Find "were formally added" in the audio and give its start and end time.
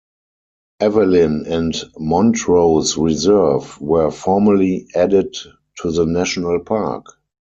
3.79-5.35